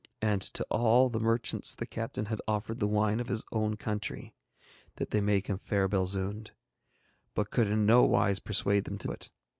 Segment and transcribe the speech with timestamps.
[0.23, 4.33] And to all the merchants the captain had offered the wine of his own country,
[4.95, 6.49] that they make in fair Belzoond,
[7.35, 9.29] but could in no wise persuade them to it.